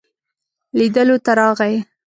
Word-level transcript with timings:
لیدلو 0.77 1.15
ته 1.25 1.31
راغی. 1.39 1.75